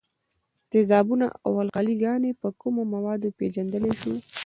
تیزابونه 0.71 1.25
او 1.45 1.53
القلي 1.63 1.95
ګانې 2.03 2.31
په 2.41 2.47
کومو 2.59 2.81
موادو 2.93 3.35
پیژندلای 3.37 3.93
شو؟ 4.01 4.13